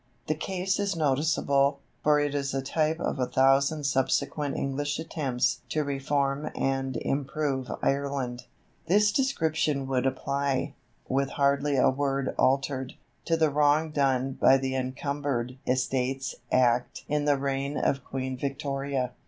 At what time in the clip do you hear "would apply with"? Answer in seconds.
9.85-11.29